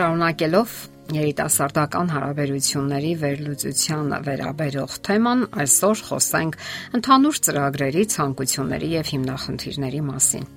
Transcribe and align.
Շարունակելով 0.00 0.74
երիտասարդական 1.12 2.12
հարաբերությունների 2.14 3.10
վերլուծության 3.22 4.14
վերաբերող 4.28 4.94
թեման, 5.08 5.42
այսօր 5.64 6.04
խոսենք 6.06 6.56
ընդհանուր 7.00 7.40
ծրագրերի, 7.48 8.06
ցանկությունների 8.14 8.90
եւ 8.94 9.12
հիմնախնդիրների 9.12 10.02
մասին։ 10.08 10.48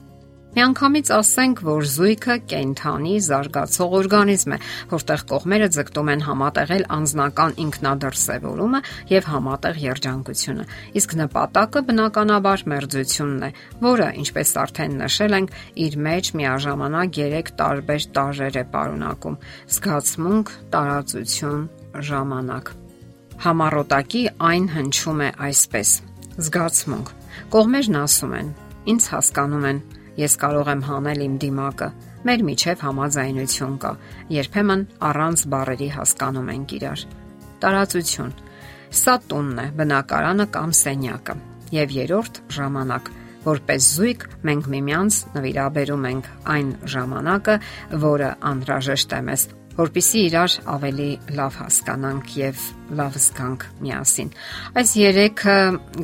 Միանգամից 0.53 1.09
ասենք, 1.15 1.61
որ 1.65 1.85
զույգը 1.89 2.33
կենթանի 2.51 3.13
զարգացող 3.25 3.93
օրգանիզմ 3.99 4.51
է, 4.53 4.57
որտեղ 4.91 5.21
կողմերը 5.31 5.69
ձգտում 5.73 6.11
են 6.13 6.21
համատեղել 6.27 6.83
անznական 6.93 7.55
ինքնադրսևորումը 7.63 8.81
եւ 9.09 9.29
համատեղ 9.33 9.79
երջանկությունը։ 9.83 10.65
Իսկ 11.01 11.15
նպատակը 11.23 11.81
բնականաբար 11.89 12.65
մերձությունն 12.73 13.47
է, 13.47 13.49
որը, 13.81 14.11
ինչպես 14.21 14.53
արդեն 14.63 14.93
նշել 15.01 15.37
ենք, 15.39 15.57
իր 15.89 15.97
մեջ 16.05 16.31
միաժամանակ 16.37 17.17
3 17.17 17.51
տարբեր 17.63 18.07
տարրեր 18.13 18.61
է 18.61 18.65
պարունակում՝ 18.77 19.39
զգացմունք, 19.73 20.53
տարածություն, 20.77 21.65
ժամանակ։ 22.13 22.71
Համառոտակի 23.41 24.23
այն 24.53 24.69
հնչում 24.77 25.25
է 25.25 25.33
այսպես. 25.49 25.89
զգացմունք։ 26.33 27.09
Կողմերն 27.53 27.99
ասում 28.03 28.33
են. 28.37 28.47
Ինձ 28.93 29.03
հասկանում 29.13 29.65
են 29.69 29.79
Ես 30.19 30.35
կարող 30.43 30.69
եմ 30.73 30.83
հանել 30.89 31.23
իմ 31.25 31.35
դիմակը։ 31.41 31.87
Մեր 32.27 32.43
միջև 32.49 32.83
համաձայնություն 32.87 33.73
կա։ 33.83 33.91
Երբեմն 34.33 34.83
առանց 35.09 35.45
բառերի 35.53 35.89
հասկանում 35.97 36.51
ենք 36.53 36.75
իրար։ 36.77 37.05
Տարածություն։ 37.63 38.31
Սա 38.93 39.15
տունն 39.31 39.59
է, 39.63 39.67
բնակարանը 39.79 40.47
կամ 40.53 40.77
սենյակը։ 40.83 41.35
Եվ 41.73 41.93
երրորդ 41.97 42.39
ժամանակ 42.53 43.11
որպես 43.43 43.87
զույգ 43.97 44.25
մենք 44.47 44.69
միմյանց 44.73 45.17
նվիրաբերում 45.33 46.05
ենք 46.09 46.29
այն 46.53 46.69
ժամանակը, 46.93 47.55
որը 48.03 48.29
անհրաժեշտ 48.53 49.15
է 49.17 49.21
մեզ, 49.27 49.45
որpիսի 49.79 50.21
իրար 50.29 50.55
ավելի 50.73 51.09
լավ 51.39 51.57
հասկանանք 51.63 52.35
եւ 52.39 52.63
լավ 52.91 53.15
զգանք 53.15 53.63
միասին։ 53.83 54.29
Այս 54.79 54.91
երեքը 54.99 55.55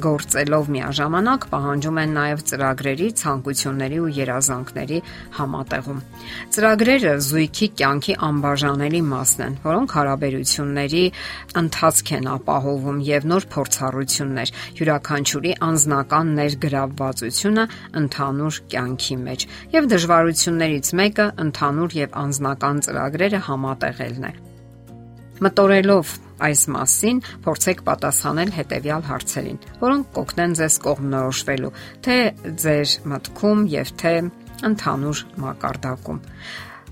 գործելով 0.05 0.69
միաժամանակ 0.75 1.47
պահանջում 1.51 1.99
են 2.03 2.13
նաև 2.17 2.43
ծրագրերի, 2.49 3.07
ցանկությունների 3.19 3.99
ու 3.99 4.09
երազանքների 4.19 4.99
համատեղում։ 5.39 5.99
Ծրագրերը 6.55 7.13
զույգի 7.29 7.69
կյանքի 7.79 8.15
անբաժանելի 8.29 9.01
մասն 9.09 9.45
են, 9.49 9.57
որոնք 9.69 9.95
հարաբերությունների 9.99 11.03
ընթացք 11.63 12.13
են 12.19 12.29
ապահովում 12.39 12.99
եւ 13.09 13.29
նոր 13.33 13.49
փորձառություններ, 13.53 14.53
յուրաքանչյուրի 14.79 15.55
անznական 15.69 16.35
ներգրավվածությունը 16.39 17.65
ընդհանուր 18.03 18.61
կյանքի 18.73 19.17
մեջ 19.29 19.47
եւ 19.75 19.89
դժվարություններից 19.95 20.93
մեկը 21.01 21.31
ընդհանուր 21.47 21.97
եւ 22.03 22.21
անznական 22.25 22.85
ծրագրերը 22.87 23.43
համատեղելն 23.49 24.29
է։ 24.29 24.48
Մտորելով 25.39 26.13
այս 26.43 26.61
մասին 26.73 27.19
փորձեք 27.45 27.83
պատասխանել 27.87 28.49
հետևյալ 28.55 29.03
հարցերին, 29.09 29.59
որոնք 29.83 30.09
կօգնեն 30.15 30.55
ձեզ 30.59 30.75
կողմնորոշվելու 30.85 31.75
թե 32.07 32.17
ձեր 32.63 32.95
մտքում 33.13 33.61
եւ 33.73 33.93
թե 34.03 34.15
ընդհանուր 34.69 35.21
մակարդակում։ 35.43 36.19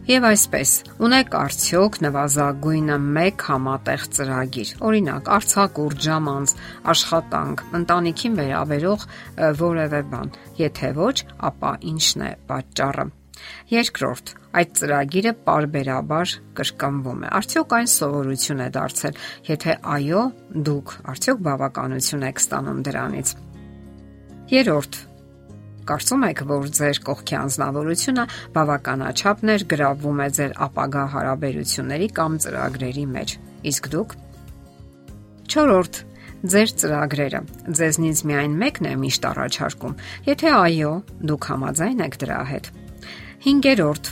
Եվ 0.07 0.25
այսպես, 0.29 0.69
ունեք 1.03 1.33
արդյոք 1.35 1.97
նվազագույնը 2.05 2.97
1 3.23 3.43
համատեղ 3.49 4.05
ծրագիր։ 4.15 4.71
Օրինակ, 4.87 5.31
արցակուրդ, 5.35 5.99
ժամանց, 6.07 6.55
աշխատանք, 6.95 7.65
ընտանիքին 7.81 8.39
վերաբերող 8.39 9.07
որևէ 9.67 10.03
բան։ 10.15 10.35
Եթե 10.63 10.95
ոչ, 11.03 11.15
ապա 11.51 11.77
ի՞նչն 11.91 12.27
է 12.31 12.33
պատճառը։ 12.47 13.09
Երկրորդ, 13.71 14.31
այդ 14.57 14.71
ծրագիրը 14.79 15.33
parberabar 15.47 16.33
կրկնվում 16.57 17.25
է։ 17.27 17.31
Արդյոք 17.39 17.75
այն 17.77 17.91
սովորություն 17.93 18.63
է 18.63 18.69
դարձել։ 18.77 19.19
Եթե 19.49 19.75
այո, 19.97 20.23
դուք 20.67 20.95
արդյոք 21.13 21.43
բավականություն 21.47 22.25
եք 22.27 22.41
ստանում 22.43 22.81
դրանից։ 22.87 23.33
Երորդ, 24.47 24.99
կարծում 25.87 26.23
եք, 26.27 26.41
որ 26.47 26.67
ձեր 26.77 26.99
կողքի 27.07 27.35
անznավորությունը 27.37 28.23
բավականաչափ 28.57 29.43
ներգրավվում 29.47 30.21
է 30.23 30.27
ձեր 30.37 30.55
ապագա 30.67 31.03
հարաբերությունների 31.15 32.09
կամ 32.17 32.37
ծրագրերի 32.43 33.05
մեջ։ 33.17 33.35
Իսկ 33.71 33.89
դուք։ 33.95 34.15
Չորրորդ, 35.47 36.01
ձեր 36.47 36.73
ծրագրերը. 36.81 37.41
Ձեզնից 37.77 38.19
միայն 38.29 38.57
մեկն 38.61 38.89
է 38.91 38.93
միշտ 39.03 39.29
առաջարկում։ 39.31 39.95
Եթե 40.27 40.51
այո, 40.57 40.91
դուք 41.31 41.47
համաձայն 41.51 42.03
եք 42.07 42.19
դրա 42.23 42.41
հետ։ 42.51 42.69
5-րդ 43.47 44.07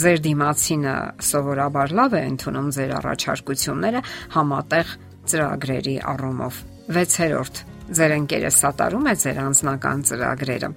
Ձեր 0.00 0.20
դիմացինը 0.24 0.92
սովորաբար 1.28 1.92
լավ 1.98 2.14
է 2.16 2.20
ընդունում 2.30 2.68
ձեր 2.72 2.92
առաջարկությունները 2.96 4.00
համատեղ 4.32 4.92
ծրագրերի 5.32 5.96
առումով։ 6.12 6.60
6-րդ 6.96 7.60
Ձեր 7.98 8.14
ընկերը 8.16 8.52
սատարում 8.56 9.10
է 9.10 9.14
ձեր 9.24 9.40
անձնական 9.42 10.06
ծրագրերը։ 10.10 10.70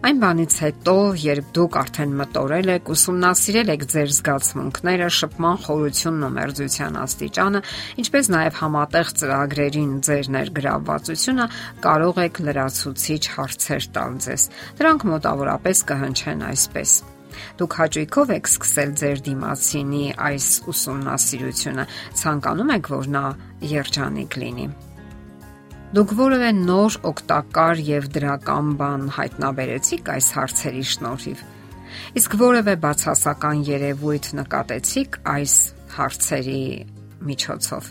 Այն 0.00 0.20
բանից 0.24 0.56
հետո, 0.64 0.96
երբ 1.20 1.48
դուք 1.54 1.78
արդեն 1.84 2.12
մտորել 2.18 2.72
եք, 2.74 2.90
ուսումնասիրել 2.96 3.72
եք 3.76 3.86
ձեր 3.94 4.12
զգացմունքները, 4.16 5.08
շփման 5.20 5.62
խորությունն 5.66 6.26
ու 6.26 6.32
մերձության 6.40 6.98
աստիճանը, 7.04 7.62
ինչպես 8.00 8.32
նաև 8.34 8.58
համատեղ 8.64 9.14
ծրագրերին 9.20 9.94
ձեր 10.08 10.32
ներգրավվածությունը, 10.40 11.48
կարող 11.84 12.24
եք 12.26 12.44
լրացուցիչ 12.48 13.22
հարցեր 13.36 13.88
տալ 14.00 14.20
ձեզ։ 14.24 14.50
Դրանք 14.80 15.08
մոտավորապես 15.14 15.88
կհնչեն 15.92 16.46
այսպես. 16.48 17.00
Դուք 17.60 17.76
հաճույքով 17.80 18.32
եք 18.36 18.50
սկսել 18.50 18.92
ձեր 19.00 19.22
դիմացինի 19.30 20.04
այս 20.30 20.46
ուսումնասիրությունը, 20.72 21.84
ցանկանում 22.20 22.72
եք, 22.76 22.90
որ 22.94 23.10
նա 23.16 23.24
երջանիկ 23.70 24.38
լինի։ 24.40 24.66
Դուք 25.90 26.12
որևէ 26.20 26.50
նոր 26.54 26.96
օգտակար 27.10 27.80
եւ 27.90 28.04
դրական 28.14 28.66
բան 28.78 29.06
հայտնաբերեցիք 29.16 30.10
այս 30.14 30.28
հարցերի 30.36 30.84
շնորհիվ։ 30.90 31.40
Իսկ 32.20 32.36
որևէ 32.40 32.74
բացասական 32.84 33.64
երևույթ 33.66 34.28
նկատեցիք 34.38 35.18
այս 35.34 35.54
հարցերի 35.96 36.62
միջոցով։ 37.30 37.90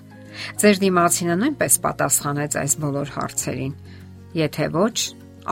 Ձեր 0.64 0.80
դիմացինը 0.84 1.36
նույնպես 1.44 1.80
պատասխանեց 1.84 2.58
այս 2.64 2.76
բոլոր 2.84 3.12
հարցերին։ 3.20 3.74
Եթե 4.40 4.70
ոչ, 4.80 4.96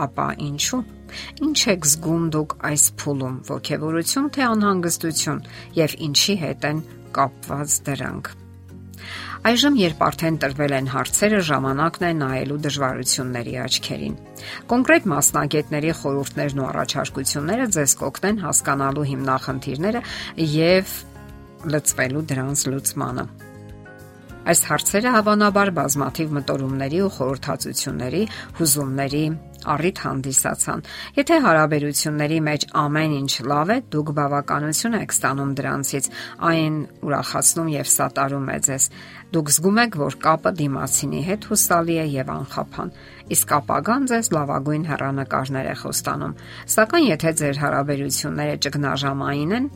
ապա 0.08 0.28
ինչու՞։ 0.48 0.97
Ինչ 1.44 1.58
եք 1.74 1.88
զգում 1.92 2.26
դուք 2.34 2.56
այս 2.72 2.84
փուլում՝ 3.02 3.38
ողքեվորություն 3.52 4.28
թե 4.34 4.44
անհանգստություն 4.48 5.40
եւ 5.78 5.96
ինչի 6.08 6.36
հետ 6.42 6.68
են 6.72 6.84
կապված 7.18 7.80
դրանք։ 7.88 8.36
Այժմ, 9.48 9.76
երբ 9.78 10.00
արդեն 10.02 10.36
տրվել 10.42 10.72
են 10.78 10.88
հարցերը, 10.92 11.40
ժամանակն 11.48 12.04
է 12.08 12.10
նայելու 12.18 12.56
դժվարությունների 12.64 13.54
աչքերին։ 13.64 14.16
Կոնկրետ 14.72 15.06
մասնագետների 15.12 15.92
խորհուրդներն 15.98 16.58
ու 16.58 16.66
առաջարկությունները 16.68 17.68
ձեզ 17.78 17.94
կօգնեն 18.02 18.42
հասկանալու 18.44 19.06
հիմնախնդիրները 19.12 20.02
եւ 20.58 20.96
լծվելու 21.74 22.24
դրանց 22.32 22.64
լուծմանը։ 22.74 23.26
Այս 24.48 24.60
հարցերը 24.64 25.10
հավանաբար 25.12 25.70
բազմաթիվ 25.76 26.30
մտորումների 26.38 27.00
ու 27.04 27.12
խորհրդածությունների, 27.18 28.22
հուզումների 28.58 29.24
առիթ 29.74 30.00
հանդիսացան։ 30.04 30.82
Եթե 31.18 31.36
հարաբերությունների 31.44 32.38
մեջ 32.48 32.66
ամեն 32.82 33.14
ինչ 33.18 33.32
լավ 33.52 33.72
է, 33.74 33.78
դուք 33.94 34.12
բավականություն 34.18 34.98
եք 34.98 35.14
ստանում 35.18 35.52
դրանցից, 35.58 36.10
այն 36.48 36.74
ուրախացնում 37.08 37.68
եւ 37.74 37.92
սատարում 37.98 38.48
է 38.48 38.58
ձեզ։ 38.68 38.84
Դուք 39.28 39.50
զգում 39.58 39.78
եք, 39.84 39.96
որ 40.00 40.14
կապը 40.24 40.50
դիմացինի 40.58 41.22
հետ 41.28 41.48
հուսալի 41.52 41.96
է 42.00 42.06
եւ 42.16 42.30
անխափան, 42.32 42.92
իսկ 43.34 43.52
ապագան 43.58 44.08
ձեզ 44.12 44.30
լավագույն 44.34 44.86
հեռանկարներ 44.88 45.68
է 45.68 45.74
խոստանում։ 45.82 46.36
Սակայն 46.74 47.06
եթե 47.08 47.32
ձեր 47.40 47.60
հարաբերությունները 47.62 48.56
ճգնաժամային 48.64 49.54
են, 49.58 49.68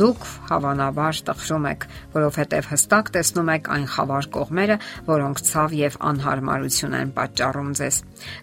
դուք 0.00 0.22
հավանաբար 0.48 1.20
տխրում 1.28 1.66
եք, 1.68 1.86
որովհետև 2.14 2.68
հստակ 2.72 3.10
տեսնում 3.18 3.50
եք 3.54 3.70
այն 3.74 3.86
խավար 3.94 4.28
կողմերը, 4.38 4.76
որոնք 5.08 5.42
ցավ 5.48 5.76
եւ 5.78 5.98
անհարմարություն 6.08 6.96
են 6.98 7.12
պատճառում 7.18 7.70
ձեզ։ 7.78 8.00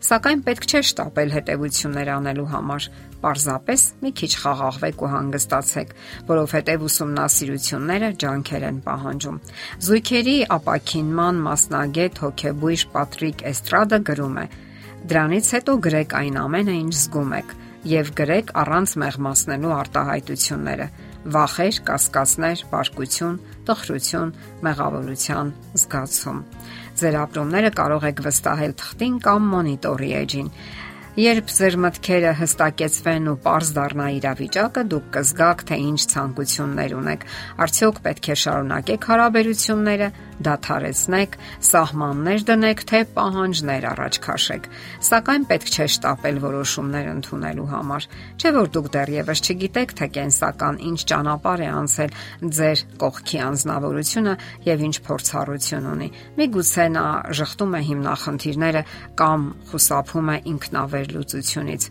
Սակայն 0.09 0.45
պետք 0.45 0.69
չէ 0.69 0.81
շտապել 0.91 1.35
հետևություններ 1.35 2.13
անելու 2.15 2.49
համար 2.53 2.89
Պարզապես 3.23 3.83
մի 4.03 4.11
քիչ 4.19 4.29
խաղաղվեք 4.41 5.03
ու 5.05 5.09
հանգստացեք, 5.15 5.93
որովհետև 6.29 6.85
ուսումնասիրությունները 6.89 8.09
ջանքեր 8.25 8.65
են 8.69 8.79
պահանջում։ 8.85 9.39
Զույգերի 9.87 10.37
ապակինման 10.57 11.41
մասնագետ 11.47 12.21
հոկեբույժ 12.25 12.85
Պատրիկ 12.95 13.45
Էստրադը 13.55 13.99
գրում 14.11 14.37
է. 14.43 14.45
Դրանից 15.05 15.49
հետո 15.55 15.73
գրեք 15.85 16.15
այն 16.19 16.37
ամենը, 16.45 16.75
ինչ 16.85 16.93
զգում 17.05 17.35
եք, 17.39 17.49
եւ 17.85 18.07
գրեք 18.17 18.47
առանց 18.65 18.93
մեղմացնելու 19.05 19.73
արտահայտությունները 19.75 20.87
վախեր, 21.25 21.77
կասկածներ, 21.85 22.63
բարկություն, 22.69 23.37
տխրություն, 23.65 24.33
մեղավորության 24.65 25.51
զգացում։ 25.81 26.41
Ձեր 27.01 27.17
ապրումները 27.21 27.71
կարող 27.79 28.05
եք 28.09 28.21
վստահել 28.25 28.75
թղթին 28.81 29.15
կամ 29.25 29.47
մոնիտորի 29.55 30.11
էջին 30.21 30.51
Երբ 31.15 31.47
ձեր 31.47 31.75
մտքերը 31.79 32.31
հստակեցվեն 32.35 33.27
ու 33.31 33.35
པարզ 33.39 33.69
դառնա 33.77 34.07
իրավիճակը, 34.17 34.81
դուք 34.91 35.05
կզգաք, 35.15 35.61
թե 35.69 35.77
ինչ 35.85 35.99
ցանկություններ 36.11 36.95
ունեք։ 36.97 37.23
Արդյոք 37.65 38.01
պետք 38.07 38.27
է 38.27 38.35
շարունակեք 38.41 39.07
հարաբերությունները, 39.11 40.09
դադարեցնեք, 40.43 41.35
սահմաններ 41.69 42.43
դնեք, 42.49 42.81
թե 42.89 42.99
պահանջներ 43.15 43.85
առաջ 43.91 44.19
քաշեք։ 44.25 44.67
Սակայն 45.07 45.45
պետք 45.51 45.69
չէ 45.75 45.87
շտապել 45.95 46.39
որոշումներ 46.45 47.07
ընդունելու 47.15 47.67
համար։ 47.71 48.07
Չէ՞ 48.35 48.51
որ 48.55 48.71
դուք 48.75 48.89
դեռևս 48.95 49.43
չգիտեք, 49.45 49.95
թե 49.95 50.07
կենսական 50.15 50.79
ինչ 50.89 50.99
ճանապարհ 51.11 51.63
է 51.65 51.69
անցել 51.75 52.15
ձեր 52.59 52.83
կողքի 53.05 53.39
անznավորությունը 53.45 54.33
եւ 54.65 54.85
ինչ 54.85 54.95
փորձառություն 55.05 55.89
ունի։ 55.95 56.09
Միգուցե 56.35 56.85
նա 56.95 57.05
շղթում 57.39 57.75
է 57.75 57.81
հիմնախնդիրները 57.89 58.81
կամ 59.19 59.47
խուսափում 59.71 60.29
է 60.35 60.37
ինքնավերլուծությունից։ 60.55 61.87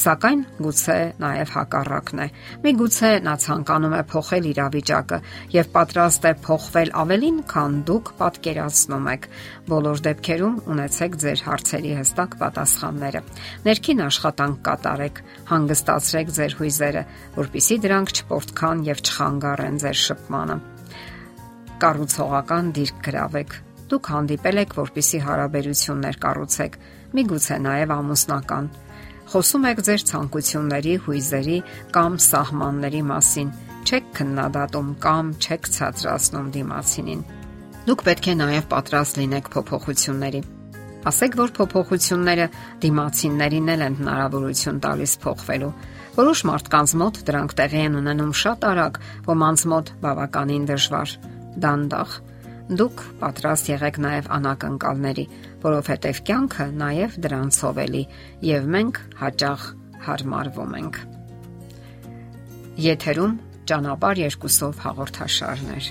Սակայն 0.00 0.40
գուցե 0.64 0.98
նաև 1.22 1.52
հակառակն 1.54 2.22
է։ 2.24 2.28
Միգուցե 2.64 3.10
նա 3.26 3.34
ցանկանում 3.44 3.96
է 4.00 4.02
փոխել 4.10 4.48
իրավիճակը 4.50 5.18
եւ 5.54 5.70
պատրաստ 5.76 6.26
է 6.30 6.32
փոխվել 6.46 6.92
ավելին, 7.04 7.38
քան 7.50 7.79
դուք 7.88 8.10
պատկերացնում 8.20 9.06
եք։ 9.12 9.24
Բոլոր 9.70 10.02
դեպքերում 10.06 10.58
ունեցեք 10.74 11.16
ձեր 11.22 11.42
հարցերի 11.46 11.92
հստակ 12.00 12.36
պատասխանները։ 12.40 13.22
Ներքին 13.66 14.02
աշխատանք 14.06 14.60
կատարեք, 14.68 15.22
հանգստացրեք 15.50 16.34
ձեր 16.40 16.56
հույզերը, 16.60 17.02
որpիսի 17.40 17.78
դրանք 17.86 18.14
չփորձքան 18.20 18.84
եւ 18.90 19.02
չխանգարեն 19.06 19.80
ձեր 19.84 19.98
շփմանը։ 20.04 20.56
Կառուցողական 21.80 22.70
դիրք 22.76 23.02
գրավեք։ 23.10 23.58
Դուք 23.90 24.08
հանդիպել 24.14 24.60
եք, 24.60 24.74
որpիսի 24.80 25.18
հարաբերություններ 25.26 26.18
կառուցեք, 26.24 26.76
միգուցե 27.16 27.56
նաև 27.64 27.94
ամուսնական։ 27.96 28.70
Խոսում 29.30 29.66
եք 29.70 29.82
ձեր 29.86 30.04
ցանկությունների, 30.10 30.94
հույզերի 31.06 31.58
կամ 31.96 32.20
սահմանների 32.26 33.02
մասին։ 33.10 33.52
Չեք 33.86 34.08
քննադատում 34.20 34.88
կամ 35.06 35.34
չեք 35.40 35.68
ցածրացնում 35.80 36.48
դիմացինին։ 36.56 37.28
Դուք 37.88 38.02
պետք 38.06 38.26
է 38.28 38.34
նաև 38.36 38.66
պատրաստ 38.70 39.20
լինեք 39.20 39.46
փոփոխությունների։ 39.54 40.40
Ասեք, 41.10 41.36
որ 41.40 41.52
փոփոխությունները 41.56 42.46
դիմացիններին 42.82 43.70
էլ 43.74 43.84
են 43.86 43.94
հնարավորություն 44.00 44.80
տալիս 44.84 45.14
փոխվելու։ 45.22 45.70
Որոշ 46.18 46.42
մարդկանց 46.50 46.92
մոտ 47.00 47.20
դրանք 47.30 47.54
տեղի 47.60 47.80
են 47.86 47.96
ունենում 48.00 48.34
շատ 48.40 48.66
արագ, 48.70 48.98
ոմանց 49.30 49.64
մոտ 49.72 49.92
բավականին 50.04 50.66
դժվար։ 50.68 51.14
Դանդաղ 51.64 52.18
դուք 52.70 53.00
պատրաստ 53.18 53.70
եղեք 53.70 53.96
նաև 54.04 54.28
անակնկալների, 54.36 55.24
որովհետև 55.64 56.20
կյանքը 56.28 56.66
նաև 56.82 57.16
դրանցով 57.24 57.80
էլի 57.86 58.04
եւ 58.50 58.68
մենք 58.76 59.00
հաճախ 59.24 59.64
հարմարվում 60.06 60.76
ենք։ 60.82 61.00
Եթերում 62.90 63.34
ճանապար 63.72 64.22
երկուսով 64.26 64.86
հաղորդաշարներ։ 64.86 65.90